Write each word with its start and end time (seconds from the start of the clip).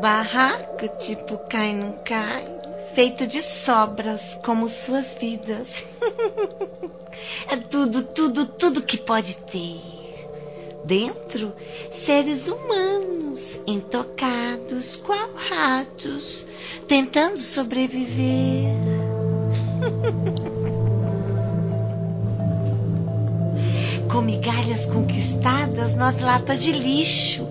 Barraco 0.00 0.88
tipo 0.98 1.36
cai 1.48 1.74
não 1.74 1.92
cai, 2.04 2.59
feito 2.94 3.26
de 3.26 3.42
sobras 3.42 4.38
como 4.44 4.68
suas 4.68 5.16
vidas. 5.20 5.84
é 7.48 7.56
tudo, 7.56 8.02
tudo, 8.02 8.44
tudo 8.46 8.82
que 8.82 8.98
pode 8.98 9.36
ter. 9.36 9.80
Dentro, 10.84 11.52
seres 11.92 12.48
humanos, 12.48 13.58
intocados, 13.66 14.96
qual 14.96 15.30
ratos, 15.34 16.46
tentando 16.88 17.38
sobreviver. 17.38 18.74
Com 24.10 24.22
migalhas 24.22 24.86
conquistadas 24.86 25.94
nas 25.94 26.18
latas 26.18 26.60
de 26.60 26.72
lixo 26.72 27.46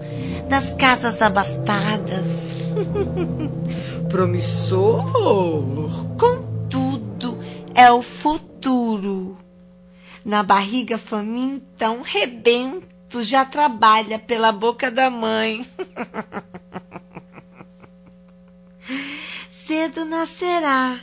das 0.50 0.74
casas 0.74 1.22
abastadas. 1.22 2.26
Promissor, 4.10 5.06
contudo, 6.18 7.38
é 7.76 7.92
o 7.92 8.02
futuro. 8.02 9.38
Na 10.26 10.42
barriga 10.44 10.98
faminta, 10.98 11.92
um 11.92 12.02
rebento 12.02 13.24
já 13.24 13.46
trabalha 13.46 14.20
pela 14.20 14.52
boca 14.52 14.92
da 14.92 15.10
mãe. 15.10 15.66
Cedo 19.50 20.04
nascerá, 20.06 21.00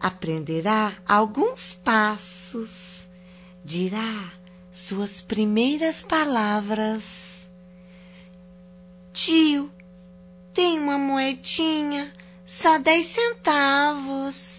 aprenderá 0.00 0.94
alguns 1.06 1.74
passos, 1.74 3.06
dirá 3.64 4.32
suas 4.72 5.20
primeiras 5.20 6.02
palavras 6.02 7.28
Tio, 9.20 9.68
tem 10.54 10.78
uma 10.78 10.96
moedinha, 10.96 12.12
só 12.48 12.78
dez 12.78 13.04
centavos. 13.06 14.58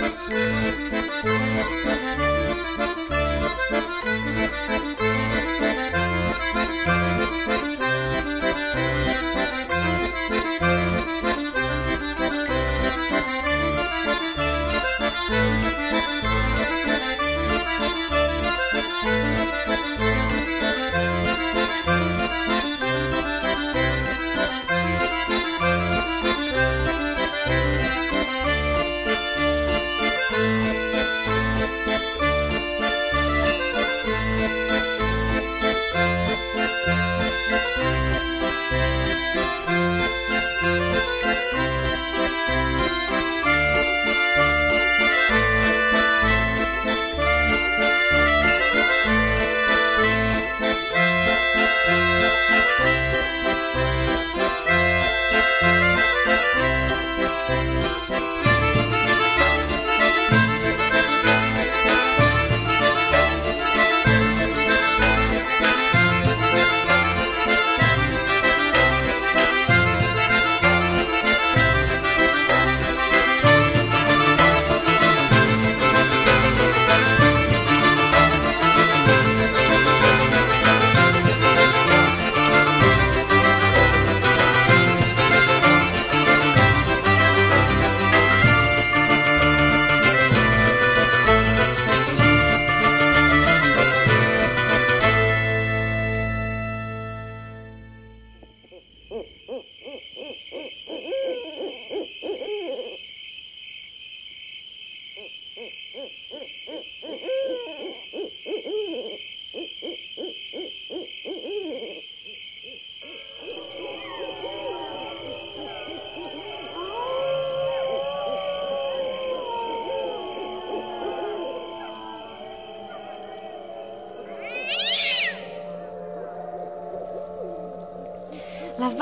Lá 0.00 0.08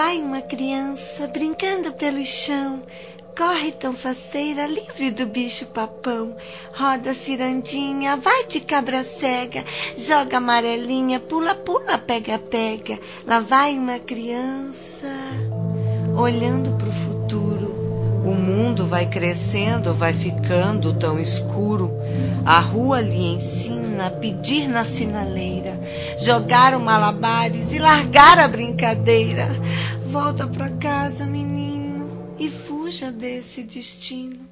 vai 0.08 0.22
uma 0.22 0.40
criança 0.40 1.28
brincando 1.28 1.92
pelo 1.92 2.24
chão. 2.24 2.80
Corre 3.36 3.72
tão 3.72 3.92
faceira, 3.92 4.66
livre 4.66 5.10
do 5.10 5.26
bicho 5.26 5.66
papão. 5.66 6.34
Roda 6.74 7.12
cirandinha, 7.12 8.16
vai 8.16 8.46
de 8.46 8.58
cabra 8.58 9.04
cega. 9.04 9.62
Joga 9.98 10.38
amarelinha, 10.38 11.20
pula, 11.20 11.54
pula, 11.54 11.98
pega, 11.98 12.38
pega. 12.38 12.98
Lá 13.26 13.40
vai 13.40 13.78
uma 13.78 13.98
criança 13.98 15.12
olhando 16.16 16.72
pro 16.78 16.90
futuro. 16.90 17.68
O 18.24 18.34
mundo 18.34 18.86
vai 18.86 19.04
crescendo, 19.04 19.92
vai 19.92 20.14
ficando 20.14 20.94
tão 20.94 21.20
escuro. 21.20 21.92
A 22.46 22.60
rua 22.60 23.02
lhe 23.02 23.34
ensina 23.34 24.06
a 24.06 24.10
pedir 24.10 24.68
na 24.68 24.84
sinaleira, 24.84 25.78
jogar 26.18 26.74
o 26.74 26.80
malabares 26.80 27.74
e 27.74 27.78
largar 27.78 28.38
a 28.38 28.48
brincadeira. 28.48 29.48
Volta 30.10 30.46
pra 30.46 30.70
casa, 30.70 31.26
menino, 31.26 32.34
e 32.38 32.48
fuja 32.50 33.12
desse 33.12 33.62
destino. 33.62 34.48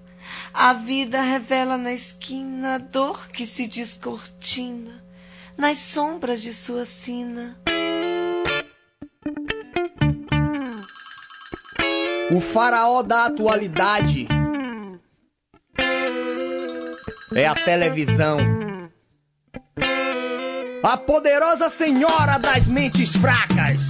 A 0.53 0.75
vida 0.75 1.21
revela 1.23 1.79
na 1.79 1.95
esquina 1.95 2.75
a 2.75 2.79
dor 2.79 3.29
que 3.29 3.47
se 3.47 3.67
descortina 3.67 5.03
nas 5.57 5.79
sombras 5.79 6.43
de 6.43 6.53
sua 6.53 6.85
sina. 6.85 7.57
O 12.31 12.39
faraó 12.39 13.03
da 13.03 13.25
atualidade 13.25 14.29
é 17.35 17.47
a 17.47 17.55
televisão. 17.55 18.39
A 20.83 20.97
poderosa 20.99 21.71
senhora 21.71 22.39
das 22.39 22.69
mentes 22.69 23.17
fracas. 23.17 23.86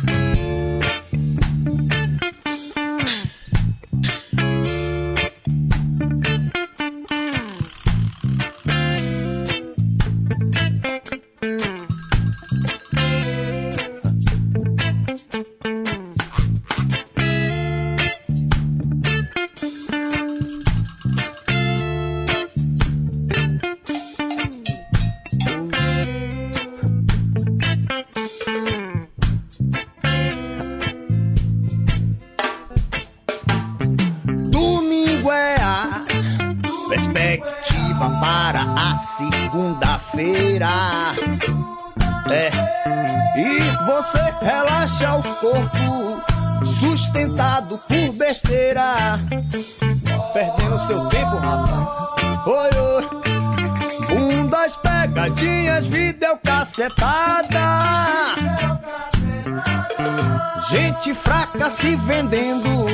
Gente 60.69 61.15
fraca 61.15 61.71
se 61.71 61.97
vendendo 61.97 62.87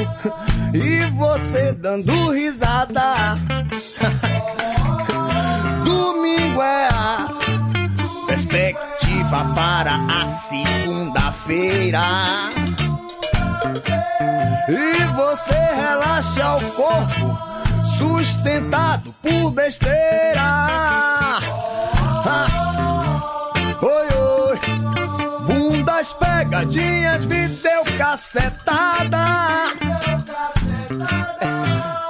e 0.73 1.01
você 1.11 1.73
dando 1.73 2.31
risada. 2.31 3.03
Domingo 5.85 6.63
é 6.63 6.89
a 6.93 7.29
perspectiva 8.25 9.53
para 9.53 9.97
a 9.97 10.29
segunda-feira. 10.29 12.05
E 14.69 15.05
você 15.17 15.59
relaxa 15.75 16.55
o 16.55 16.61
corpo, 16.75 17.37
sustentado 17.99 19.13
por 19.21 19.51
besteira. 19.51 20.41
das 26.53 26.65
pegadinhas, 26.67 27.27
deu 27.27 27.83
cacetada. 27.97 29.19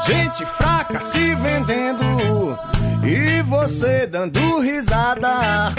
Gente 0.04 0.44
fraca 0.44 0.98
se 0.98 1.34
vendendo 1.36 2.58
e 3.04 3.40
você 3.42 4.06
dando 4.06 4.60
risada. 4.60 5.72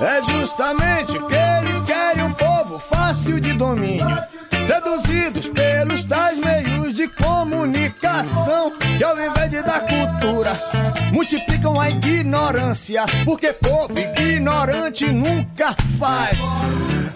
É 0.00 0.22
justamente 0.24 1.16
o 1.16 1.26
que 1.28 1.34
eles 1.34 1.82
querem, 1.84 2.24
um 2.24 2.32
povo 2.32 2.78
fácil 2.78 3.40
de 3.40 3.52
domínio. 3.52 4.06
Seduzidos 4.66 5.46
pelos 5.48 6.04
tais 6.04 6.38
meios 6.38 6.94
de 6.94 7.06
comunicação 7.08 8.72
que 8.78 9.02
ao 9.02 9.14
invés 9.14 9.39
dar 9.62 9.80
cultura 9.80 10.52
multiplicam 11.12 11.80
a 11.80 11.90
ignorância, 11.90 13.04
porque 13.24 13.52
povo 13.52 13.94
ignorante 13.98 15.06
nunca 15.06 15.74
faz. 15.98 16.38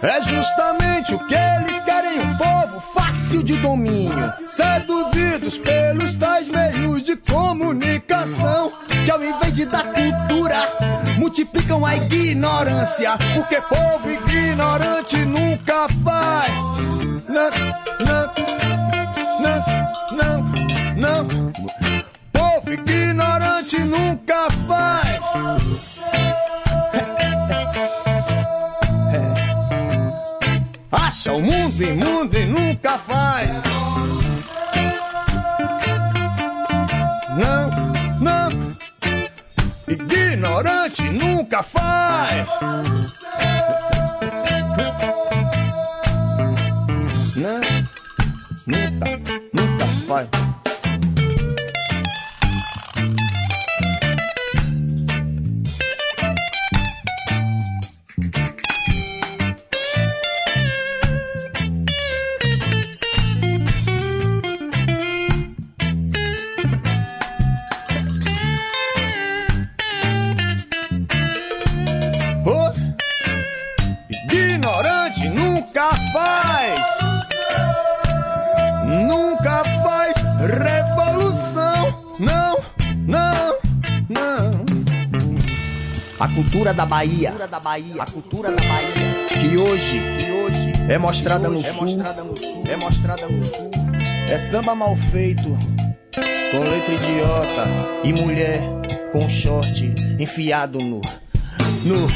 É 0.03 0.23
justamente 0.23 1.15
o 1.15 1.19
que 1.27 1.35
eles 1.35 1.81
querem, 1.81 2.21
um 2.21 2.37
povo 2.37 2.81
fácil 2.93 3.43
de 3.43 3.57
domínio, 3.57 4.33
seduzidos 4.49 5.57
pelos 5.57 6.15
tais 6.17 6.49
meios 6.49 7.03
de 7.03 7.17
comunicação, 7.17 8.73
que 9.05 9.11
ao 9.11 9.23
invés 9.23 9.55
de 9.55 9.65
dar 9.65 9.85
cultura, 9.85 10.59
multiplicam 11.17 11.87
a 11.87 11.97
ignorância, 11.97 13.13
porque 13.35 13.61
povo 13.63 14.11
ignorante 14.11 15.17
nunca 15.25 15.89
faz. 16.05 16.53
Não, 17.29 17.51
não, 18.05 18.35
não, 19.41 19.65
não, 20.97 21.27
não 21.27 21.84
ignorante 22.75 23.79
nunca 23.79 24.51
faz. 24.67 25.21
Acha 30.91 31.33
o 31.33 31.41
mundo 31.41 31.81
imundo 31.83 32.37
e 32.37 32.47
nunca 32.47 32.99
faz. 32.99 33.49
Não, 37.37 37.71
não. 38.21 38.51
Ignorante 39.89 41.03
nunca 41.05 41.63
faz. 41.63 42.49
Cultura 86.65 86.75
da 86.75 86.87
Bahia, 86.87 87.35
a 88.01 88.07
cultura 88.07 88.51
da 88.51 88.63
Bahia, 88.63 89.27
que 89.29 89.57
hoje, 89.59 90.01
que 90.19 90.33
hoje 90.33 90.73
é 90.89 90.97
mostrada 90.97 91.47
no, 91.47 91.61
é 91.61 91.63
sul, 91.63 91.83
mostrada 91.83 92.25
no 92.25 92.37
sul, 92.39 92.65
é 92.67 92.77
mostrada 92.77 93.29
no 93.29 93.45
sul, 93.45 93.71
é 94.31 94.39
samba 94.39 94.75
mal 94.75 94.97
feito, 94.97 95.43
com 95.43 96.59
letra 96.61 96.95
idiota 96.95 97.67
e 98.03 98.13
mulher 98.15 98.63
com 99.13 99.29
short 99.29 99.95
enfiado 100.19 100.79
no 100.79 101.03
no. 101.85 102.09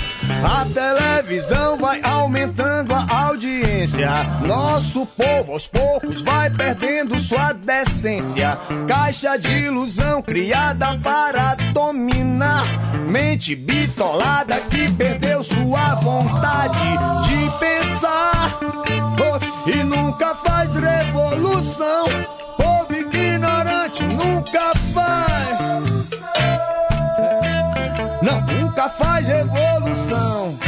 A 0.42 0.64
televisão 0.64 1.76
vai 1.76 2.00
aumentando 2.02 2.94
a 2.94 3.26
audiência. 3.26 4.08
Nosso 4.48 5.04
povo 5.04 5.52
aos 5.52 5.66
poucos 5.66 6.22
vai 6.22 6.48
perdendo 6.48 7.20
sua 7.20 7.52
decência. 7.52 8.58
Caixa 8.88 9.36
de 9.36 9.52
ilusão 9.66 10.22
criada 10.22 10.98
para 11.04 11.54
dominar. 11.74 12.64
Mente 13.06 13.54
bitolada 13.54 14.58
que 14.62 14.90
perdeu 14.92 15.42
sua 15.42 15.96
vontade 15.96 16.78
de 17.28 17.58
pensar. 17.58 18.58
E 19.66 19.84
nunca 19.84 20.34
faz 20.36 20.74
revolução. 20.74 22.06
Povo 22.56 22.94
ignorante 22.94 24.02
nunca 24.02 24.74
faz 24.94 25.58
nunca 28.78 28.88
faz 28.88 29.26
revolução. 29.26 30.58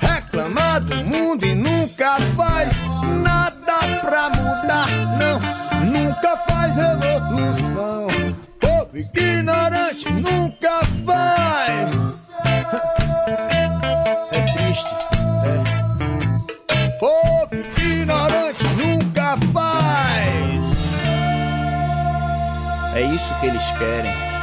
Reclama 0.00 0.78
do 0.80 0.96
mundo 0.96 1.46
e 1.46 1.54
nunca 1.54 2.20
faz 2.36 2.73
Faz 6.36 6.76
revolução. 6.76 8.08
Povo 8.60 8.98
ignorante 8.98 10.12
nunca 10.12 10.84
faz. 11.04 11.90
É 14.32 14.40
triste, 14.40 14.94
é. 15.44 16.90
Povo 16.98 17.54
ignorante 17.54 18.64
nunca 18.76 19.36
faz. 19.52 20.64
É 22.96 23.02
isso 23.02 23.34
que 23.40 23.46
eles 23.46 23.70
querem. 23.78 24.33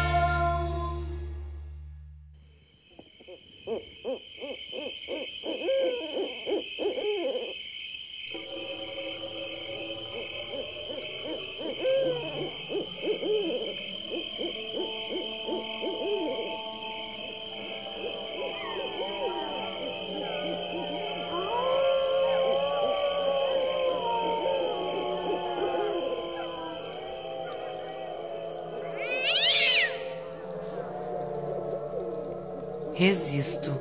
Resisto 33.01 33.74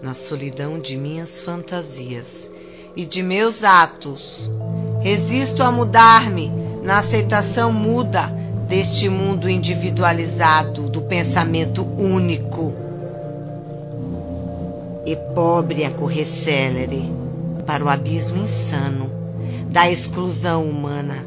na 0.00 0.14
solidão 0.14 0.78
de 0.78 0.96
minhas 0.96 1.40
fantasias 1.40 2.48
e 2.94 3.04
de 3.04 3.24
meus 3.24 3.64
atos. 3.64 4.48
Resisto 5.02 5.64
a 5.64 5.72
mudar-me 5.72 6.48
na 6.84 6.98
aceitação 6.98 7.72
muda 7.72 8.28
deste 8.68 9.08
mundo 9.08 9.50
individualizado, 9.50 10.88
do 10.88 11.02
pensamento 11.02 11.82
único. 11.82 12.72
E 15.04 15.16
pobre 15.34 15.84
a 15.84 15.90
correr 15.90 16.24
célere 16.24 17.10
para 17.66 17.84
o 17.84 17.88
abismo 17.88 18.40
insano 18.40 19.10
da 19.72 19.90
exclusão 19.90 20.70
humana. 20.70 21.26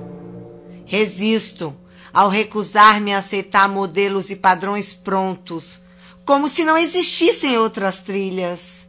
Resisto 0.86 1.74
ao 2.14 2.30
recusar-me 2.30 3.14
a 3.14 3.18
aceitar 3.18 3.68
modelos 3.68 4.30
e 4.30 4.38
padrões 4.38 4.94
prontos, 4.94 5.83
como 6.26 6.48
se 6.48 6.64
não 6.64 6.78
existissem 6.78 7.58
outras 7.58 8.00
trilhas. 8.00 8.88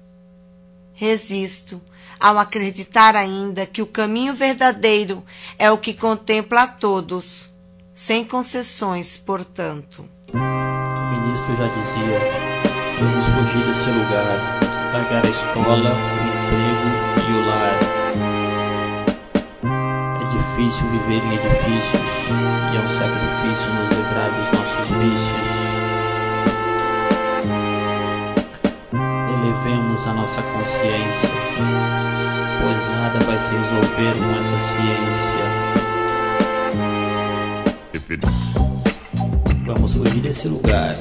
Resisto 0.93 1.81
ao 2.19 2.39
acreditar 2.39 3.17
ainda 3.17 3.67
que 3.67 3.83
o 3.83 3.87
caminho 3.87 4.35
verdadeiro 4.35 5.23
é 5.59 5.71
o 5.71 5.79
que 5.79 5.93
contempla 5.93 6.63
a 6.63 6.67
todos, 6.67 7.53
sem 7.95 8.25
concessões, 8.25 9.17
portanto. 9.17 10.09
O 10.33 11.21
ministro 11.21 11.57
já 11.57 11.67
dizia: 11.67 12.19
vamos 12.99 13.25
fugir 13.25 13.67
desse 13.67 13.91
lugar, 13.91 14.61
largar 14.93 15.27
a 15.27 15.29
escola, 15.29 15.91
o 15.91 16.25
emprego 16.27 17.29
e 17.29 17.33
o 17.33 17.47
lar. 17.47 17.79
É 20.21 20.25
difícil 20.25 20.87
viver 20.89 21.23
em 21.25 21.35
edifícios 21.35 22.11
e 22.73 22.77
é 22.77 22.81
um 22.81 22.89
sacrifício 22.89 23.73
nos 23.75 23.89
livrar 23.91 24.31
dos 24.31 24.59
nossos 24.59 24.89
vícios. 24.97 25.84
Elevemos 29.55 30.07
a 30.09 30.13
nossa 30.13 30.43
consciência, 30.43 31.31
pois 32.61 32.87
nada 32.89 33.21
vai 33.21 33.39
se 33.39 33.53
resolver 33.53 34.13
com 34.19 34.41
essa 34.41 34.59
ciência. 34.59 35.45
Vamos 39.65 39.95
fugir 39.95 40.21
desse 40.21 40.49
lugar, 40.49 40.97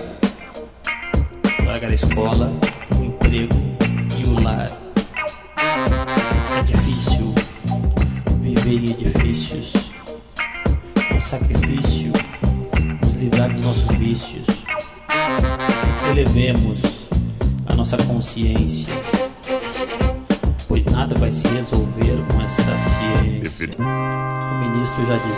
largar 1.65 1.89
a 1.89 1.93
escola, 1.93 2.51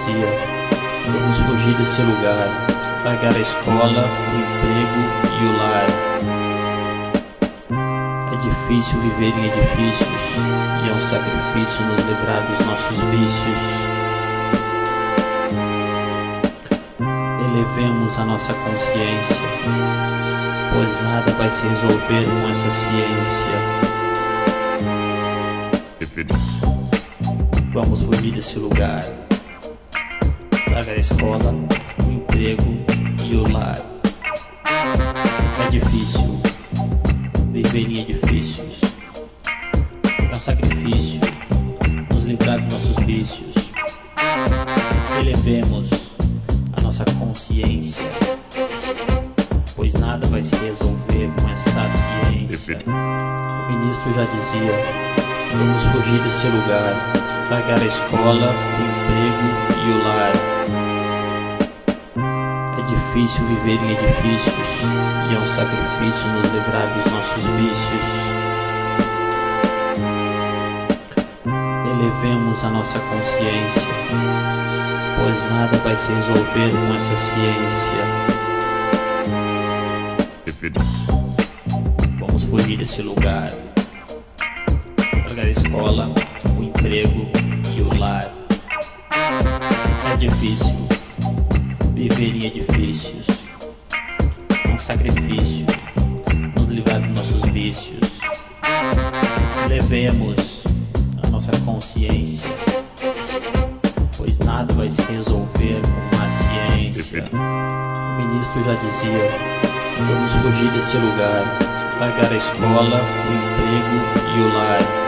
dizia: 0.06 0.28
vamos 1.08 1.38
fugir 1.38 1.74
desse 1.76 2.02
lugar, 2.02 2.48
largar 3.04 3.36
a 3.36 3.40
escola, 3.40 4.06
o 4.30 4.36
emprego 4.38 5.02
e 5.34 5.46
o 5.46 5.58
lar. 5.58 5.88
É 8.32 8.38
difícil 8.44 9.00
viver 9.02 9.34
em 9.38 9.46
edifícios 9.48 10.22
e 10.84 10.90
é 10.90 10.94
um 10.94 11.02
sacrifício 11.02 11.84
nos 11.86 12.06
livrar 12.06 12.44
dos 12.44 12.66
nossos 12.68 12.98
vícios. 13.10 13.58
Elevemos 17.52 18.20
a 18.20 18.26
nossa 18.26 18.54
consciência 18.54 19.46
pois 20.74 21.02
nada 21.04 21.32
vai 21.32 21.50
se 21.50 21.66
resolver 21.68 22.26
com 22.26 22.50
essa 22.52 22.70
ciência. 22.70 23.76
Vamos 27.74 28.02
fugir 28.02 28.34
desse 28.34 28.60
lugar, 28.60 29.04
largar 30.76 30.96
a 30.96 31.00
escola, 31.00 31.54
o 32.06 32.12
emprego 32.12 32.86
e 33.26 33.36
o 33.36 33.50
lar. 33.50 33.80
É 35.66 35.70
difícil 35.70 36.42
viver 37.54 37.90
em 37.90 38.02
edifícios, 38.02 38.82
é 40.04 40.36
um 40.36 40.40
sacrifício 40.40 41.22
nos 42.14 42.26
livrar 42.26 42.60
dos 42.60 42.74
nossos 42.74 43.06
vícios. 43.06 43.56
Elevemos 45.18 45.90
a 46.74 46.82
nossa 46.82 47.06
consciência 47.06 48.04
pois 49.78 49.94
nada 49.94 50.28
vai 50.28 50.42
se 50.42 50.58
resolver 50.58 51.32
com 51.40 51.50
essa 51.50 51.88
ciência. 51.90 52.78
O 52.86 53.72
ministro 53.72 54.14
já 54.14 54.26
dizia: 54.26 54.74
vamos 55.54 55.84
fugir 55.84 56.20
desse 56.22 56.48
lugar, 56.48 57.14
largar 57.50 57.82
a 57.82 57.86
escola, 57.86 58.52
o 58.52 58.82
emprego 58.82 59.88
e 59.88 59.92
o 59.92 60.04
lar. 60.04 60.55
Difícil 63.16 63.46
viver 63.46 63.82
em 63.82 63.92
edifícios 63.94 64.68
e 65.32 65.36
é 65.36 65.40
um 65.40 65.48
sacrifício 65.48 66.28
nos 66.34 66.52
livrar 66.52 66.86
dos 66.96 67.10
nossos 67.14 67.44
vícios. 67.44 68.04
Elevemos 71.92 72.66
a 72.66 72.70
nossa 72.72 73.00
consciência, 73.00 73.88
pois 75.18 75.50
nada 75.50 75.78
vai 75.78 75.96
se 75.96 76.12
resolver 76.12 76.70
com 76.72 76.94
essa 76.94 77.16
ciência. 77.16 78.04
Vamos 82.20 82.44
fugir 82.44 82.78
desse 82.78 83.02
lugar. 83.02 83.50
Largar 85.26 85.46
a 85.46 85.50
escola, 85.50 86.12
o 86.60 86.64
emprego 86.64 87.32
e 87.78 87.82
o 87.82 87.98
lar. 87.98 88.30
É 90.12 90.18
difícil 90.18 90.95
em 92.24 92.46
edifícios. 92.46 93.28
Um 94.74 94.80
sacrifício 94.80 95.66
nos 96.56 96.70
livrar 96.70 97.02
dos 97.02 97.10
nossos 97.10 97.42
vícios. 97.52 98.20
Levemos 99.68 100.64
a 101.24 101.28
nossa 101.30 101.52
consciência, 101.60 102.48
pois 104.18 104.40
nada 104.40 104.74
vai 104.74 104.88
se 104.88 105.02
resolver 105.04 105.82
com 105.82 106.24
a 106.24 106.30
ciência. 106.30 107.26
O 107.34 108.22
ministro 108.22 108.64
já 108.64 108.74
dizia 108.76 109.66
Vamos 109.98 110.32
fugir 110.34 110.72
desse 110.72 110.98
lugar, 110.98 111.58
largar 112.00 112.32
a 112.32 112.36
escola, 112.36 113.02
o 113.02 113.34
emprego 113.34 114.38
e 114.38 114.42
o 114.42 114.54
lar. 114.54 115.05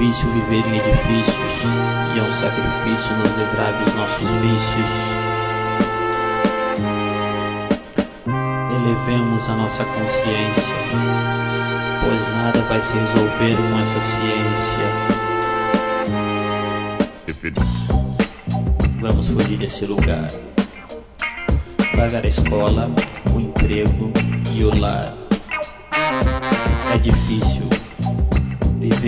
Difícil 0.00 0.30
viver 0.30 0.66
em 0.66 0.78
edifícios 0.78 1.52
e 2.14 2.18
é 2.18 2.22
um 2.22 2.32
sacrifício 2.32 3.14
nos 3.18 3.36
livrar 3.36 3.70
dos 3.84 3.92
nossos 3.92 4.30
vícios. 4.40 4.88
Elevemos 8.76 9.50
a 9.50 9.56
nossa 9.56 9.84
consciência, 9.84 10.74
pois 12.02 12.28
nada 12.28 12.62
vai 12.62 12.80
se 12.80 12.94
resolver 12.94 13.56
com 13.56 13.78
essa 13.78 14.00
ciência. 14.00 14.88
Vamos 19.02 19.28
fugir 19.28 19.58
desse 19.58 19.84
lugar 19.84 20.30
largar 21.94 22.24
a 22.24 22.28
escola, 22.28 22.90
o 23.34 23.38
emprego 23.38 24.10
e 24.54 24.64
o 24.64 24.80
lar. 24.80 25.14
É 26.90 26.96
difícil 26.96 27.69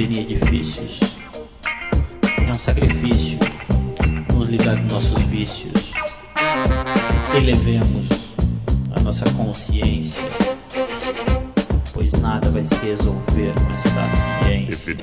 em 0.01 0.21
edifícios. 0.21 1.01
É 2.47 2.51
um 2.51 2.59
sacrifício 2.59 3.39
nos 4.33 4.49
livrar 4.49 4.81
dos 4.83 4.93
nossos 4.93 5.23
vícios. 5.25 5.93
Elevemos 7.35 8.09
a 8.95 9.01
nossa 9.01 9.31
consciência, 9.33 10.23
pois 11.93 12.13
nada 12.13 12.51
vai 12.51 12.63
se 12.63 12.75
resolver 12.77 13.53
com 13.55 13.73
essa 13.73 14.09
ciência. 14.45 14.97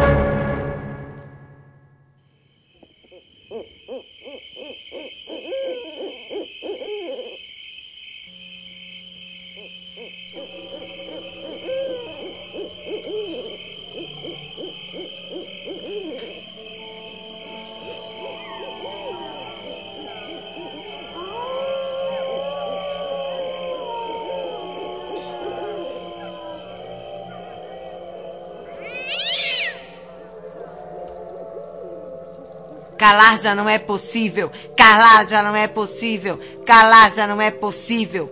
Calar 33.10 33.40
já 33.40 33.56
não 33.56 33.68
é 33.68 33.80
possível. 33.80 34.52
Calar 34.78 35.28
já 35.28 35.42
não 35.42 35.56
é 35.56 35.68
possível. 35.68 36.40
Calar 36.64 37.12
já 37.12 37.26
não 37.26 37.42
é 37.42 37.50
possível. 37.50 38.30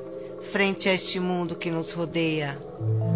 frente 0.52 0.88
a 0.88 0.94
este 0.94 1.20
mundo 1.20 1.56
que 1.56 1.72
nos 1.72 1.92
rodeia, 1.92 2.56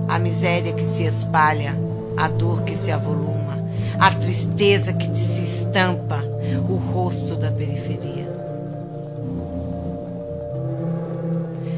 a 0.10 0.18
miséria 0.18 0.74
que 0.74 0.84
se 0.84 1.03
espalha, 1.03 1.77
a 2.18 2.27
dor 2.27 2.63
que 2.63 2.75
se 2.75 2.91
avoluma, 2.91 3.58
a 4.00 4.10
tristeza 4.10 4.91
que 4.91 5.06
se 5.15 5.44
estampa, 5.44 6.24
o 6.68 6.77
rosto 6.77 7.36
da 7.36 7.51
periferia. 7.51 8.27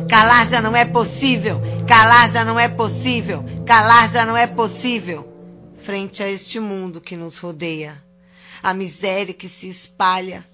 Calar 0.07 0.47
já 0.47 0.61
não 0.61 0.77
é 0.77 0.85
possível, 0.85 1.61
calar 1.85 2.31
já 2.31 2.45
não 2.45 2.57
é 2.57 2.69
possível, 2.69 3.43
calar 3.65 4.09
já 4.09 4.25
não 4.25 4.37
é 4.37 4.47
possível. 4.47 5.27
Frente 5.77 6.23
a 6.23 6.29
este 6.29 6.57
mundo 6.61 7.01
que 7.01 7.17
nos 7.17 7.37
rodeia, 7.37 8.01
a 8.63 8.73
miséria 8.73 9.33
que 9.33 9.49
se 9.49 9.67
espalha, 9.67 10.47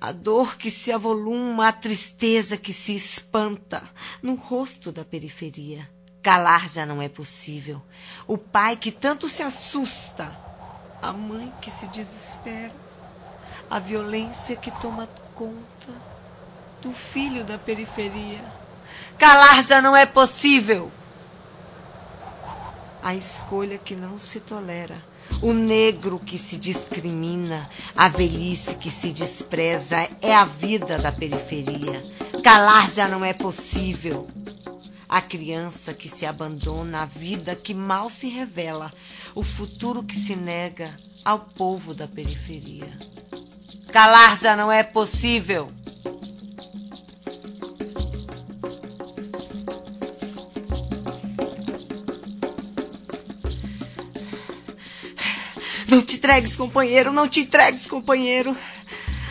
a 0.00 0.12
dor 0.12 0.56
que 0.56 0.70
se 0.70 0.92
avoluma, 0.92 1.66
a 1.66 1.72
tristeza 1.72 2.56
que 2.56 2.72
se 2.72 2.94
espanta 2.94 3.82
no 4.22 4.36
rosto 4.36 4.92
da 4.92 5.04
periferia. 5.04 5.90
Calar 6.22 6.68
já 6.68 6.86
não 6.86 7.02
é 7.02 7.08
possível. 7.08 7.82
O 8.28 8.38
pai 8.38 8.76
que 8.76 8.92
tanto 8.92 9.28
se 9.28 9.42
assusta, 9.42 10.30
a 11.02 11.12
mãe 11.12 11.52
que 11.60 11.70
se 11.70 11.88
desespera, 11.88 12.72
a 13.68 13.80
violência 13.80 14.54
que 14.54 14.70
toma 14.80 15.08
conta 15.34 15.92
do 16.80 16.92
filho 16.92 17.42
da 17.42 17.58
periferia. 17.58 18.40
Calar 19.18 19.64
já 19.64 19.82
não 19.82 19.96
é 19.96 20.06
possível. 20.06 20.92
A 23.02 23.16
escolha 23.16 23.78
que 23.78 23.96
não 23.96 24.18
se 24.18 24.38
tolera 24.38 25.07
o 25.40 25.52
negro 25.52 26.18
que 26.18 26.38
se 26.38 26.56
discrimina, 26.56 27.68
a 27.96 28.08
velhice 28.08 28.74
que 28.74 28.90
se 28.90 29.12
despreza, 29.12 30.08
é 30.20 30.34
a 30.34 30.44
vida 30.44 30.98
da 30.98 31.12
periferia. 31.12 32.02
Calar 32.42 32.90
já 32.90 33.06
não 33.06 33.24
é 33.24 33.32
possível. 33.32 34.26
A 35.08 35.22
criança 35.22 35.94
que 35.94 36.08
se 36.08 36.26
abandona, 36.26 37.02
a 37.02 37.06
vida 37.06 37.54
que 37.54 37.72
mal 37.72 38.10
se 38.10 38.28
revela, 38.28 38.92
o 39.34 39.42
futuro 39.42 40.02
que 40.02 40.16
se 40.16 40.34
nega 40.36 40.94
ao 41.24 41.38
povo 41.40 41.94
da 41.94 42.06
periferia. 42.06 42.92
Calar 43.92 44.36
já 44.36 44.54
não 44.56 44.70
é 44.70 44.82
possível. 44.82 45.70
Entregues, 56.28 56.56
companheiro, 56.56 57.10
não 57.10 57.26
te 57.26 57.40
entregues, 57.40 57.86
companheiro. 57.86 58.54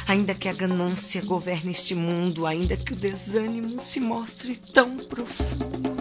Ainda 0.07 0.33
que 0.33 0.49
a 0.49 0.53
ganância 0.53 1.21
governe 1.21 1.71
este 1.71 1.93
mundo, 1.93 2.47
ainda 2.47 2.75
que 2.75 2.93
o 2.93 2.95
desânimo 2.95 3.79
se 3.79 3.99
mostre 3.99 4.55
tão 4.73 4.97
profundo. 4.97 5.95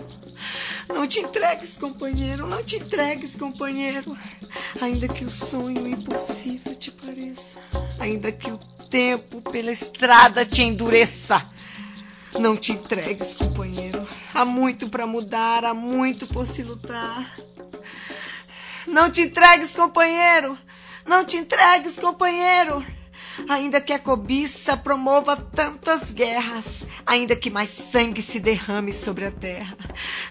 Não 0.89 1.07
te 1.07 1.21
entregues, 1.21 1.77
companheiro, 1.77 2.47
não 2.47 2.65
te 2.65 2.77
entregues, 2.77 3.37
companheiro. 3.37 4.17
Ainda 4.81 5.07
que 5.07 5.23
o 5.23 5.31
sonho 5.31 5.87
impossível 5.87 6.75
te 6.75 6.91
pareça, 6.91 7.59
ainda 8.01 8.33
que 8.33 8.51
o 8.51 8.57
tempo 8.89 9.43
pela 9.43 9.73
estrada 9.73 10.47
te 10.47 10.63
endureça. 10.63 11.47
Não 12.41 12.57
te 12.57 12.73
entregues, 12.73 13.35
companheiro. 13.35 14.07
Há 14.33 14.47
muito 14.47 14.89
para 14.89 15.07
mudar, 15.07 15.63
há 15.63 15.75
muito 15.75 16.27
por 16.27 16.47
se 16.47 16.63
lutar. 16.63 17.37
Não 18.87 19.11
te 19.11 19.21
entregues, 19.21 19.75
companheiro! 19.75 20.59
Não 21.07 21.25
te 21.25 21.37
entregues, 21.37 21.99
companheiro! 21.99 22.85
Ainda 23.49 23.81
que 23.81 23.93
a 23.93 23.99
cobiça 23.99 24.77
promova 24.77 25.37
tantas 25.37 26.11
guerras, 26.11 26.87
ainda 27.05 27.37
que 27.37 27.51
mais 27.51 27.71
sangue 27.71 28.23
se 28.23 28.41
derrame 28.41 28.93
sobre 28.93 29.27
a 29.27 29.31
terra. 29.31 29.77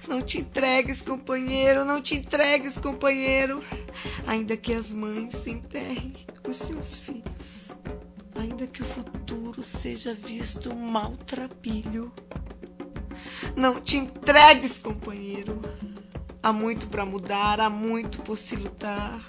Não 0.07 0.21
te 0.21 0.39
entregues, 0.39 1.01
companheiro, 1.01 1.85
não 1.85 2.01
te 2.01 2.15
entregues, 2.15 2.77
companheiro. 2.77 3.63
Ainda 4.27 4.57
que 4.57 4.73
as 4.73 4.91
mães 4.91 5.47
enterrem 5.47 6.13
os 6.47 6.57
seus 6.57 6.97
filhos, 6.97 7.69
ainda 8.37 8.67
que 8.67 8.81
o 8.81 8.85
futuro 8.85 9.63
seja 9.63 10.13
visto 10.13 10.75
maltrapilho. 10.75 12.11
Não 13.55 13.79
te 13.79 13.97
entregues, 13.97 14.79
companheiro. 14.79 15.61
Há 16.43 16.51
muito 16.51 16.87
para 16.87 17.05
mudar, 17.05 17.61
há 17.61 17.69
muito 17.69 18.21
por 18.23 18.37
se 18.37 18.55
lutar. 18.55 19.21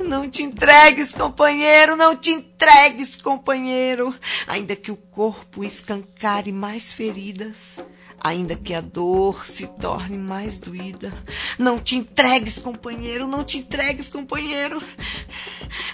Não 0.00 0.28
te 0.28 0.42
entregues, 0.42 1.12
companheiro, 1.12 1.96
não 1.96 2.16
te 2.16 2.30
entregues, 2.30 3.16
companheiro. 3.16 4.14
Ainda 4.46 4.76
que 4.76 4.90
o 4.90 4.96
corpo 4.96 5.64
escancare 5.64 6.52
mais 6.52 6.92
feridas, 6.92 7.78
ainda 8.20 8.56
que 8.56 8.74
a 8.74 8.80
dor 8.80 9.46
se 9.46 9.66
torne 9.66 10.18
mais 10.18 10.58
doída. 10.58 11.12
Não 11.58 11.78
te 11.78 11.96
entregues, 11.96 12.58
companheiro, 12.58 13.26
não 13.26 13.44
te 13.44 13.58
entregues, 13.58 14.08
companheiro. 14.08 14.82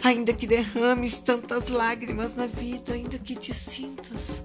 Ainda 0.03 0.33
que 0.33 0.47
derrames 0.47 1.19
tantas 1.19 1.69
lágrimas 1.69 2.35
na 2.35 2.47
vida, 2.47 2.95
ainda 2.95 3.19
que 3.19 3.35
te 3.35 3.55
sintas 3.55 4.43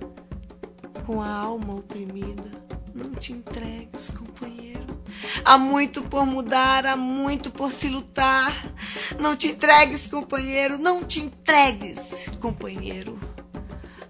com 1.06 1.22
a 1.22 1.30
alma 1.30 1.76
oprimida. 1.76 2.64
Não 2.94 3.12
te 3.12 3.34
entregues, 3.34 4.12
companheiro. 4.12 5.02
Há 5.44 5.58
muito 5.58 6.02
por 6.04 6.26
mudar, 6.26 6.86
há 6.86 6.96
muito 6.96 7.52
por 7.52 7.72
se 7.72 7.88
lutar. 7.88 8.73
Não 9.20 9.36
te 9.36 9.48
entregues, 9.48 10.08
companheiro. 10.08 10.78
Não 10.78 11.04
te 11.04 11.20
entregues, 11.20 12.30
companheiro. 12.40 13.20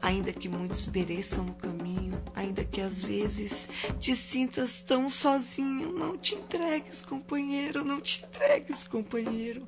Ainda 0.02 0.34
que 0.34 0.50
muitos 0.50 0.86
pereçam 0.86 1.46
no 1.46 1.54
caminho, 1.54 2.22
ainda 2.36 2.66
que 2.66 2.82
às 2.82 3.02
vezes 3.02 3.70
te 4.02 4.14
sintas 4.14 4.82
tão 4.82 5.10
sozinho, 5.10 5.94
não 5.94 6.18
te 6.18 6.36
entregues, 6.36 7.02
companheiro. 7.06 7.86
Não 7.86 8.02
te 8.02 8.26
entregues, 8.26 8.86
companheiro. 8.86 9.66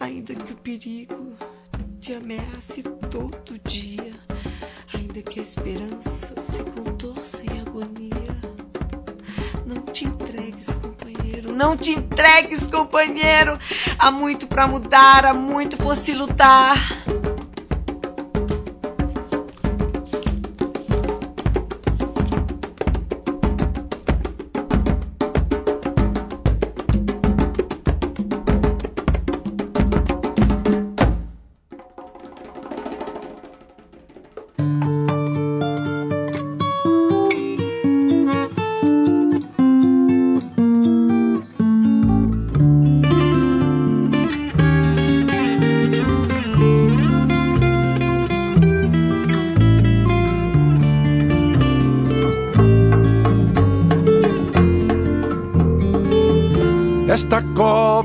Ainda 0.00 0.34
que 0.34 0.52
o 0.52 0.56
perigo 0.56 1.36
te 2.00 2.14
ameace 2.14 2.82
todo 3.10 3.58
dia, 3.68 4.12
ainda 4.92 5.20
que 5.22 5.40
a 5.40 5.42
esperança 5.42 6.40
se 6.40 6.62
contorça 6.64 7.13
Não 11.54 11.76
te 11.76 11.92
entregues, 11.92 12.66
companheiro. 12.66 13.58
Há 13.98 14.10
muito 14.10 14.46
para 14.46 14.66
mudar, 14.66 15.24
há 15.24 15.32
muito 15.32 15.76
por 15.76 15.96
se 15.96 16.12
lutar. 16.12 16.76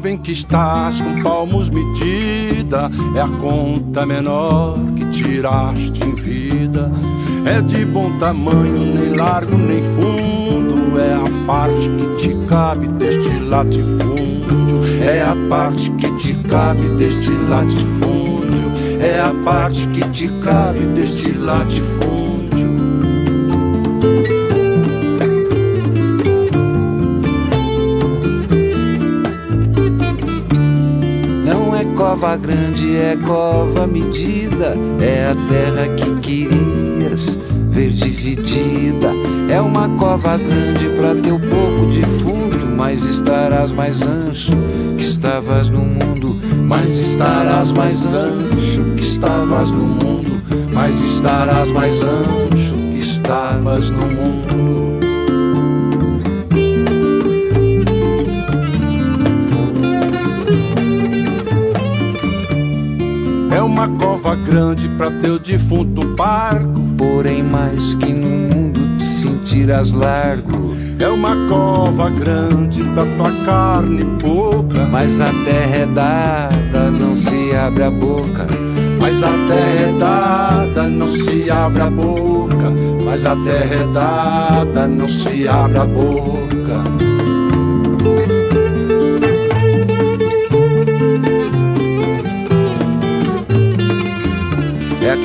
Em 0.09 0.17
que 0.17 0.31
estás 0.31 0.99
com 0.99 1.21
palmos 1.21 1.69
medida 1.69 2.89
é 3.15 3.21
a 3.21 3.27
conta 3.27 4.03
menor 4.03 4.77
que 4.95 5.05
tiraste 5.11 6.03
em 6.03 6.15
vida. 6.15 6.91
É 7.45 7.61
de 7.61 7.85
bom 7.85 8.17
tamanho, 8.17 8.95
nem 8.95 9.15
largo 9.15 9.55
nem 9.55 9.83
fundo, 9.83 10.99
é 10.99 11.13
a 11.13 11.45
parte 11.45 11.89
que 11.89 12.15
te 12.17 12.47
cabe 12.47 12.87
deste 12.87 13.39
latifúndio. 13.43 15.03
É 15.03 15.21
a 15.21 15.35
parte 15.47 15.91
que 15.91 16.11
te 16.17 16.33
cabe 16.47 16.89
deste 16.95 17.31
latifúndio. 17.31 18.71
É 18.99 19.19
a 19.19 19.33
parte 19.43 19.87
que 19.89 20.09
te 20.09 20.27
cabe 20.43 20.79
deste 20.87 21.31
latifúndio. 21.33 22.28
Cova 32.09 32.35
grande 32.37 32.97
é 32.97 33.15
cova 33.15 33.85
medida, 33.85 34.75
é 34.99 35.27
a 35.27 35.35
terra 35.47 35.87
que 35.95 36.15
querias 36.21 37.37
ver 37.69 37.91
dividida. 37.91 39.13
É 39.47 39.61
uma 39.61 39.87
cova 39.89 40.35
grande 40.35 40.89
para 40.97 41.13
teu 41.21 41.39
pouco 41.39 41.85
defunto, 41.85 42.65
mas 42.65 43.03
estarás 43.03 43.71
mais 43.71 44.01
ancho 44.01 44.53
que 44.97 45.03
estavas 45.03 45.69
no 45.69 45.81
mundo, 45.81 46.35
mas 46.65 46.89
estarás 46.89 47.71
mais 47.71 48.11
ancho 48.11 48.95
que 48.97 49.03
estavas 49.03 49.71
no 49.71 49.85
mundo, 49.85 50.41
mas 50.73 50.99
estarás 50.99 51.69
mais 51.69 52.01
ancho 52.01 52.73
que 52.91 52.99
estavas 52.99 53.19
estavas 53.29 53.89
no 53.91 54.07
mundo. 54.07 55.08
Uma 63.79 63.87
cova 63.97 64.35
grande 64.35 64.89
para 64.89 65.09
teu 65.21 65.39
defunto 65.39 66.05
parco. 66.15 66.81
Porém, 66.97 67.41
mais 67.41 67.93
que 67.93 68.11
no 68.11 68.27
mundo 68.27 68.97
te 68.97 69.05
sentirás 69.05 69.93
largo. 69.93 70.75
É 70.99 71.07
uma 71.07 71.33
cova 71.47 72.09
grande 72.09 72.83
pra 72.83 73.05
tua 73.05 73.31
carne 73.45 74.03
pouca. 74.19 74.85
Mas 74.91 75.21
a 75.21 75.31
terra 75.45 75.75
é 75.75 75.85
dada, 75.85 76.91
não 76.91 77.15
se 77.15 77.55
abre 77.55 77.83
a 77.83 77.91
boca. 77.91 78.47
Mas 78.99 79.23
a 79.23 79.29
terra 79.29 79.87
é 79.87 79.95
dada, 79.97 80.89
não 80.89 81.15
se 81.15 81.49
abre 81.49 81.81
a 81.81 81.89
boca. 81.89 82.73
Mas 83.05 83.25
a 83.25 83.35
terra 83.37 83.75
é 83.75 83.93
dada, 83.93 84.87
não 84.87 85.07
se 85.07 85.47
abre 85.47 85.77
a 85.77 85.85
boca. 85.85 86.38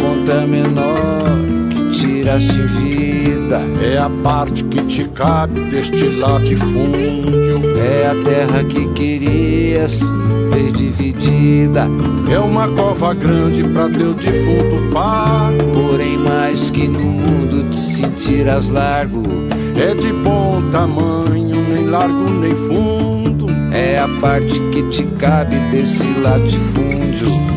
Conta 0.01 0.47
menor 0.47 1.25
que 1.71 1.91
tiraste 1.99 2.61
vida. 2.63 3.61
É 3.83 3.99
a 3.99 4.11
parte 4.23 4.65
que 4.65 4.83
te 4.85 5.05
cabe 5.09 5.61
deste 5.71 6.09
latifúndio. 6.09 7.63
É 7.79 8.07
a 8.09 8.15
terra 8.25 8.65
que 8.65 8.87
querias 8.95 10.01
ver 10.51 10.73
dividida. 10.73 11.89
É 12.31 12.39
uma 12.39 12.69
cova 12.69 13.15
grande 13.15 13.63
pra 13.65 13.89
teu 13.89 14.15
defunto 14.15 14.93
par. 14.93 15.53
Porém, 15.73 16.19
mais 16.19 16.71
que 16.71 16.89
no 16.89 17.01
mundo 17.01 17.71
te 17.71 17.79
sentirás 17.79 18.69
largo. 18.69 19.23
É 19.77 19.95
de 19.95 20.13
bom 20.13 20.63
tamanho, 20.71 21.57
nem 21.73 21.87
largo 21.87 22.31
nem 22.31 22.55
fundo. 22.55 23.47
É 23.73 23.99
a 23.99 24.09
parte 24.21 24.61
que 24.71 24.83
te 24.91 25.05
cabe 25.19 25.57
desse 25.71 26.05
latifúndio. 26.21 27.54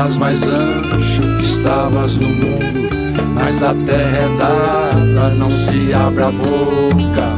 Estarás 0.00 0.16
mais 0.16 0.42
ancho 0.44 1.20
que 1.38 1.44
estavas 1.44 2.16
no 2.16 2.28
mundo. 2.28 2.90
Mas 3.34 3.62
a 3.62 3.74
terra 3.74 4.16
é 4.16 4.38
dada, 4.38 5.34
não 5.34 5.50
se 5.50 5.92
abre 5.92 6.22
a 6.22 6.30
boca. 6.30 7.29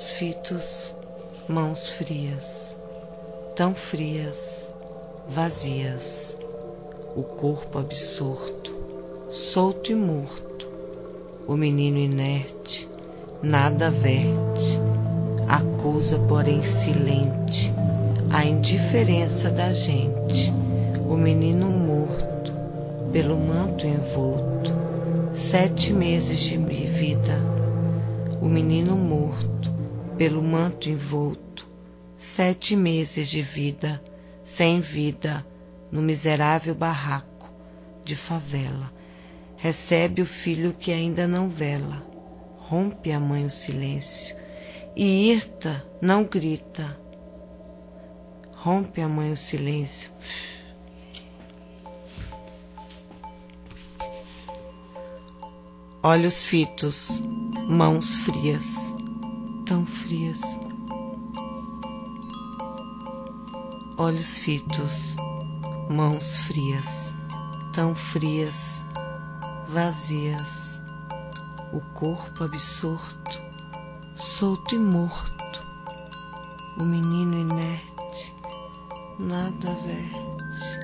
Olhos 0.00 0.12
fitos, 0.12 0.94
mãos 1.46 1.90
frias, 1.90 2.74
tão 3.54 3.74
frias, 3.74 4.64
vazias, 5.28 6.34
o 7.14 7.22
corpo 7.22 7.78
absorto, 7.78 8.72
solto 9.30 9.92
e 9.92 9.94
morto, 9.94 10.66
o 11.46 11.54
menino 11.54 11.98
inerte, 11.98 12.88
nada 13.42 13.90
verte, 13.90 14.80
acusa, 15.46 16.18
porém 16.20 16.64
silente, 16.64 17.70
a 18.30 18.42
indiferença 18.42 19.50
da 19.50 19.70
gente, 19.70 20.50
o 21.10 21.14
menino 21.14 21.66
morto, 21.66 22.50
pelo 23.12 23.36
manto 23.36 23.86
envolto, 23.86 24.72
sete 25.36 25.92
meses 25.92 26.38
de 26.38 26.56
vida, 26.56 27.38
o 28.40 28.46
menino 28.46 28.96
morto, 28.96 29.49
pelo 30.20 30.42
manto 30.42 30.90
envolto, 30.90 31.66
sete 32.18 32.76
meses 32.76 33.26
de 33.26 33.40
vida, 33.40 34.04
sem 34.44 34.78
vida, 34.78 35.46
no 35.90 36.02
miserável 36.02 36.74
barraco 36.74 37.48
de 38.04 38.14
favela. 38.14 38.92
Recebe 39.56 40.20
o 40.20 40.26
filho 40.26 40.74
que 40.74 40.92
ainda 40.92 41.26
não 41.26 41.48
vela, 41.48 42.06
rompe 42.58 43.10
a 43.10 43.18
mãe 43.18 43.46
o 43.46 43.50
silêncio, 43.50 44.36
e 44.94 45.30
irta 45.30 45.82
não 46.02 46.22
grita. 46.22 47.00
Rompe 48.52 49.00
a 49.00 49.08
mãe 49.08 49.32
o 49.32 49.36
silêncio. 49.38 50.10
Olhos 56.02 56.44
fitos, 56.44 57.08
mãos 57.70 58.16
frias, 58.16 58.89
tão 59.70 59.86
frias. 59.86 60.40
Olhos 63.96 64.38
fitos, 64.40 65.14
mãos 65.88 66.40
frias, 66.40 67.12
tão 67.72 67.94
frias, 67.94 68.82
vazias, 69.68 70.48
o 71.72 71.80
corpo 71.94 72.42
absorto, 72.42 73.40
solto 74.16 74.74
e 74.74 74.78
morto, 74.78 75.60
o 76.76 76.82
menino 76.82 77.38
inerte, 77.38 78.34
nada 79.20 79.72
verte, 79.86 80.80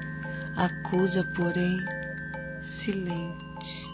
acusa, 0.56 1.24
porém, 1.34 1.76
silente. 2.62 3.84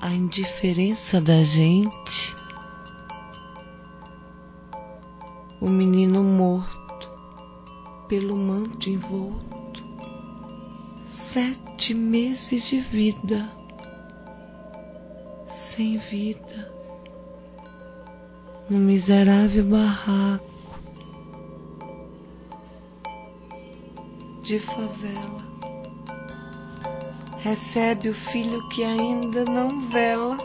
A 0.00 0.08
indiferença 0.08 1.20
da 1.20 1.44
gente, 1.44 2.19
o 5.60 5.68
menino 5.68 6.22
morto 6.24 7.10
pelo 8.08 8.34
manto 8.34 8.88
envolto, 8.88 9.82
sete 11.08 11.92
meses 11.92 12.64
de 12.64 12.80
vida, 12.80 13.50
sem 15.48 15.98
vida, 15.98 16.72
no 18.70 18.78
miserável 18.78 19.64
barraco 19.64 20.50
de 24.42 24.58
favela. 24.58 25.50
Recebe 27.38 28.08
o 28.08 28.14
filho 28.14 28.68
que 28.70 28.82
ainda 28.82 29.44
não 29.44 29.88
vela, 29.88 30.36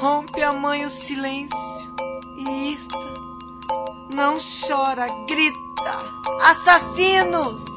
rompe 0.00 0.42
a 0.42 0.52
mãe 0.52 0.84
o 0.84 0.90
silêncio 0.90 1.56
e 2.40 2.72
irta, 2.72 3.03
não 4.14 4.38
chora, 4.38 5.06
grita: 5.26 5.98
assassinos! 6.42 7.73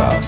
brincar. 0.00 0.20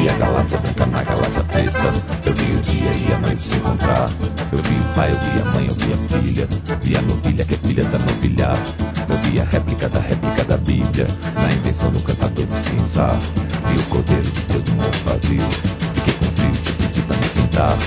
E 0.00 0.08
a 0.08 0.12
galáxia 0.14 0.58
branca 0.58 0.86
na 0.86 1.02
galáxia 1.02 1.44
preta. 1.44 1.92
Eu 2.24 2.32
vi 2.34 2.54
o 2.54 2.60
dia 2.60 2.90
e 2.90 3.12
a 3.12 3.18
noite 3.18 3.42
se 3.42 3.56
encontrar. 3.56 4.08
Eu 4.52 4.58
vi 4.58 4.76
o 4.76 4.94
pai, 4.94 5.10
eu 5.10 5.18
vi 5.18 5.40
a 5.40 5.44
mãe, 5.52 5.66
eu 5.66 5.74
vi 5.74 5.92
a 5.92 5.96
filha. 5.96 6.48
Vi 6.82 6.96
a 6.96 7.02
novilha 7.02 7.44
que 7.44 7.54
é 7.54 7.56
filha 7.58 7.84
da 7.84 7.98
novilha. 7.98 8.52
Eu 9.08 9.16
vi 9.18 9.40
a 9.40 9.44
réplica 9.44 9.88
da 9.88 10.00
réplica 10.00 10.44
da 10.44 10.56
Bíblia. 10.56 11.06
Na 11.34 11.52
invenção 11.52 11.90
do 11.90 12.00
cantador 12.00 12.46
de 12.46 12.54
cinza. 12.54 13.08
Vi 13.66 13.78
o 13.78 13.82
cordeiro 13.84 14.22
de 14.22 14.40
Deus 14.42 14.64
no 14.64 14.74
mundo 14.74 15.04
vazio. 15.04 15.42
Fiquei 15.94 16.14
com 16.14 16.24
frio, 16.32 16.52
pedi 16.78 17.02
pra 17.02 17.16
me 17.16 17.28
pintar. 17.28 17.78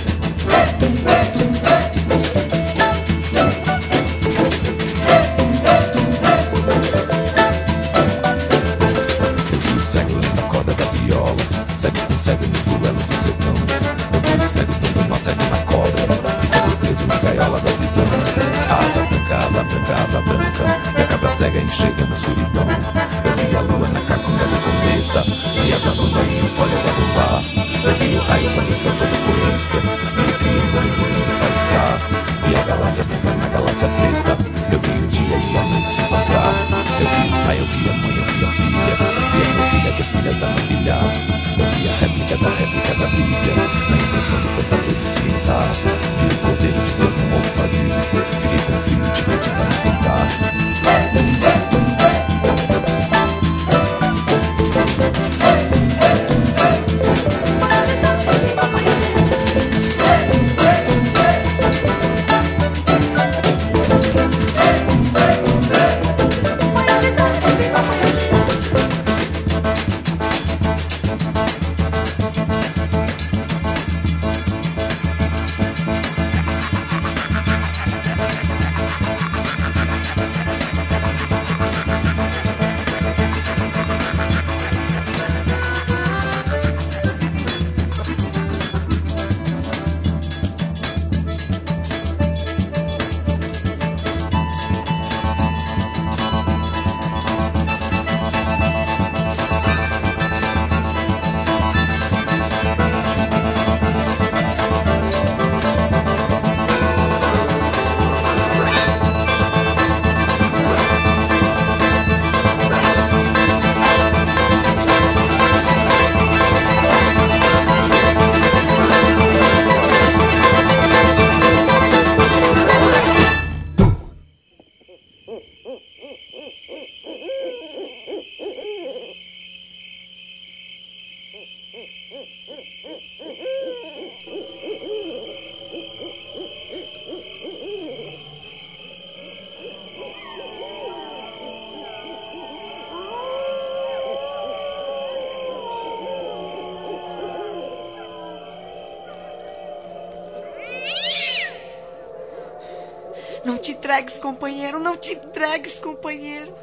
Entregues, 153.91 154.19
companheiro, 154.19 154.79
não 154.79 154.95
te 154.95 155.11
entregues, 155.11 155.77
companheiro. 155.77 156.53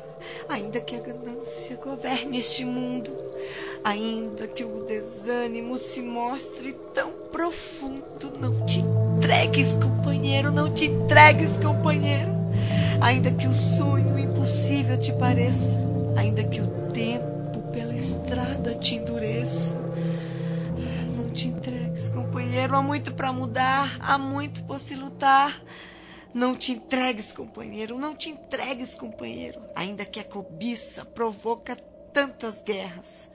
Ainda 0.48 0.80
que 0.80 0.96
a 0.96 0.98
ganância 0.98 1.76
governe 1.76 2.38
este 2.38 2.64
mundo, 2.64 3.14
ainda 3.84 4.46
que 4.46 4.64
o 4.64 4.84
desânimo 4.84 5.76
se 5.76 6.00
mostre 6.00 6.72
tão 6.94 7.12
profundo, 7.30 8.32
não 8.40 8.64
te 8.64 8.80
entregues, 8.80 9.74
companheiro, 9.74 10.50
não 10.50 10.72
te 10.72 10.86
entregues, 10.86 11.50
companheiro. 11.58 12.30
Ainda 13.02 13.30
que 13.30 13.46
o 13.46 13.54
sonho 13.54 14.18
impossível 14.18 14.98
te 14.98 15.12
pareça, 15.12 15.76
ainda 16.16 16.42
que 16.44 16.62
o 16.62 16.90
tempo 16.92 17.60
pela 17.72 17.94
estrada 17.94 18.74
te 18.74 18.94
endureça, 18.94 19.74
não 21.14 21.28
te 21.28 21.48
entregues, 21.48 22.08
companheiro. 22.08 22.74
Há 22.74 22.80
muito 22.80 23.12
para 23.12 23.34
mudar, 23.34 23.98
há 24.00 24.16
muito 24.16 24.64
por 24.64 24.80
se 24.80 24.94
lutar. 24.94 25.60
Não 26.38 26.54
te 26.54 26.70
entregues, 26.70 27.32
companheiro, 27.32 27.98
não 27.98 28.14
te 28.14 28.30
entregues, 28.30 28.94
companheiro, 28.94 29.60
ainda 29.74 30.04
que 30.04 30.20
a 30.20 30.24
cobiça 30.24 31.04
provoca 31.04 31.74
tantas 32.14 32.62
guerras. 32.62 33.28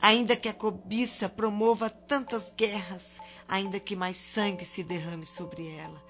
Ainda 0.00 0.34
que 0.34 0.48
a 0.48 0.54
cobiça 0.54 1.28
promova 1.28 1.90
tantas 1.90 2.50
guerras, 2.56 3.18
ainda 3.46 3.78
que 3.78 3.94
mais 3.94 4.16
sangue 4.16 4.64
se 4.64 4.82
derrame 4.82 5.26
sobre 5.26 5.68
ela. 5.76 6.02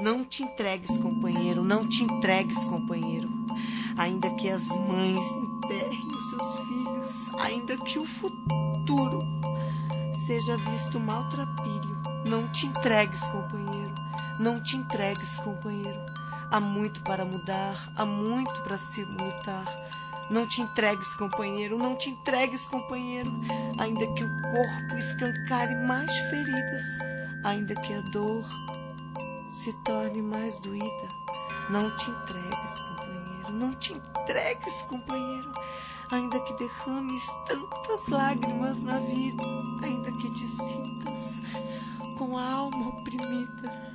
Não 0.00 0.24
te 0.24 0.42
entregues, 0.42 0.98
companheiro, 0.98 1.62
não 1.62 1.88
te 1.88 2.02
entregues, 2.02 2.58
companheiro. 2.64 3.28
Ainda 3.98 4.34
que 4.34 4.48
as 4.50 4.66
mães 4.66 5.20
enterrem 5.20 6.08
os 6.08 6.30
seus 6.30 6.66
filhos, 6.66 7.34
ainda 7.40 7.76
que 7.76 8.00
o 8.00 8.04
futuro 8.04 9.20
seja 10.26 10.56
visto 10.56 10.98
maltrapilho, 10.98 12.02
não 12.28 12.50
te 12.50 12.66
entregues, 12.66 13.20
companheiro. 13.28 13.79
Não 14.40 14.58
te 14.58 14.74
entregues, 14.74 15.36
companheiro. 15.36 16.00
Há 16.50 16.58
muito 16.58 16.98
para 17.02 17.26
mudar, 17.26 17.76
há 17.94 18.06
muito 18.06 18.50
para 18.62 18.78
se 18.78 19.04
lutar. 19.04 19.66
Não 20.30 20.48
te 20.48 20.62
entregues, 20.62 21.12
companheiro, 21.16 21.76
não 21.76 21.94
te 21.94 22.08
entregues, 22.08 22.64
companheiro. 22.64 23.30
Ainda 23.78 24.00
que 24.00 24.24
o 24.24 24.42
corpo 24.42 24.96
escancare 24.98 25.86
mais 25.86 26.10
feridas, 26.30 26.82
ainda 27.44 27.74
que 27.74 27.92
a 27.92 28.00
dor 28.12 28.42
se 29.52 29.74
torne 29.84 30.22
mais 30.22 30.58
doída. 30.60 31.08
Não 31.68 31.94
te 31.98 32.10
entregues, 32.10 32.80
companheiro, 32.88 33.52
não 33.52 33.74
te 33.74 33.92
entregues, 33.92 34.82
companheiro. 34.88 35.52
Ainda 36.12 36.40
que 36.40 36.54
derrames 36.54 37.26
tantas 37.46 38.08
lágrimas 38.08 38.80
na 38.80 39.00
vida, 39.00 39.42
ainda 39.82 40.10
que 40.12 40.30
te 40.30 40.46
sintas 40.48 42.16
com 42.16 42.38
a 42.38 42.50
alma 42.50 42.88
oprimida. 42.88 43.89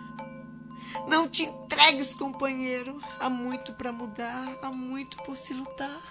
Não 1.08 1.28
te 1.28 1.44
entregues, 1.44 2.14
companheiro. 2.14 3.00
Há 3.20 3.30
muito 3.30 3.74
para 3.74 3.92
mudar, 3.92 4.58
há 4.62 4.72
muito 4.72 5.18
por 5.18 5.38
se 5.38 5.54
lutar. 5.54 6.02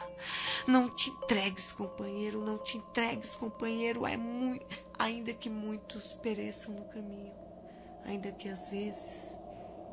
Não 0.66 0.88
te 0.88 1.11
entregues, 1.11 1.73
companheiro. 1.73 2.40
Não 2.40 2.59
te 2.59 2.79
entregues, 2.79 3.35
companheiro. 3.35 4.07
É 4.07 4.16
muito, 4.16 4.64
ainda 4.99 5.33
que 5.33 5.51
muitos 5.51 6.14
pereçam 6.14 6.75
no 6.75 6.85
caminho, 6.85 7.35
ainda 8.05 8.31
que 8.33 8.49
às 8.49 8.68
vezes 8.68 9.37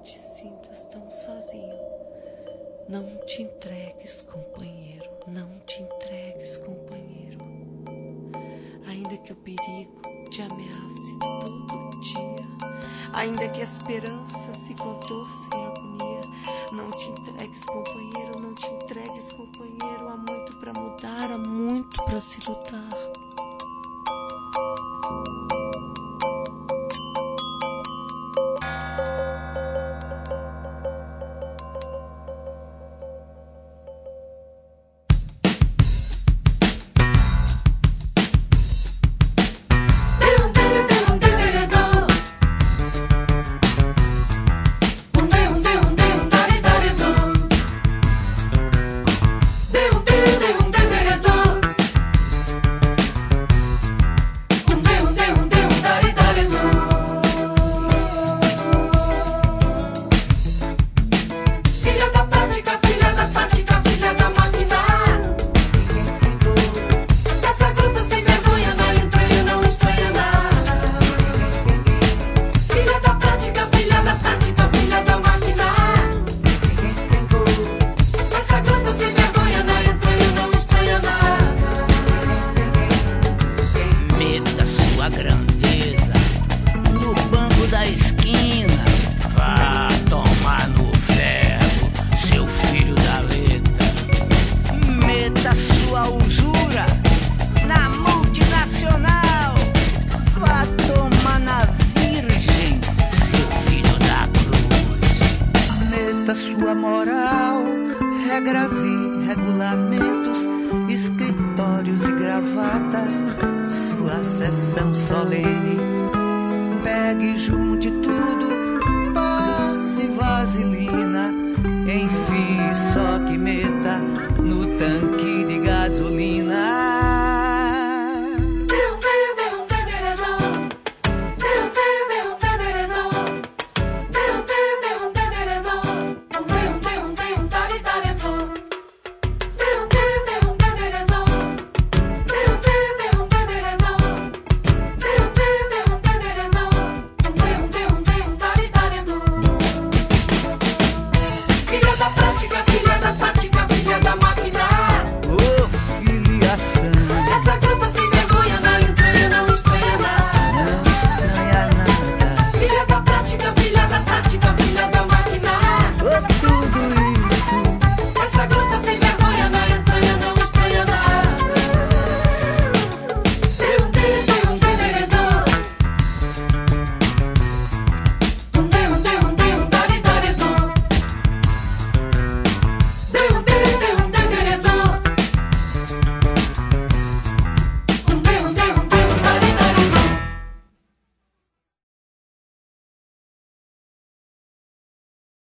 te 0.03 0.17
sintas 0.19 0.83
tão 0.85 1.09
sozinho. 1.09 1.79
Não 2.87 3.17
te 3.25 3.41
entregues, 3.43 4.21
companheiro. 4.21 5.09
Não 5.27 5.59
te 5.61 5.81
entregues, 5.81 6.57
companheiro. 6.57 7.39
Ainda 8.87 9.17
que 9.17 9.33
o 9.33 9.35
perigo 9.35 10.01
te 10.29 10.41
ameace 10.41 11.19
todo 11.19 12.01
dia 12.01 12.40
ainda 13.13 13.47
que 13.49 13.61
a 13.61 13.63
esperança 13.63 14.53
se 14.53 14.73
contorça 14.75 15.49
em 15.53 15.65
agonia. 15.65 16.21
Não 16.71 16.89
te 16.91 17.09
entregues, 17.09 17.63
companheiro, 17.65 18.39
não 18.39 18.55
te 18.55 18.67
entregues, 18.67 19.33
companheiro. 19.33 20.09
Há 20.09 20.17
muito 20.17 20.59
para 20.59 20.73
mudar, 20.73 21.31
há 21.31 21.37
muito 21.37 22.05
para 22.05 22.21
se 22.21 22.39
lutar. 22.47 23.00